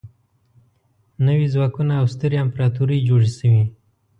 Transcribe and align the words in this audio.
نوي 1.25 1.47
ځواکونه 1.53 1.93
او 2.01 2.05
سترې 2.13 2.37
امپراطورۍ 2.45 2.99
جوړې 3.07 3.29
شوې. 3.37 3.63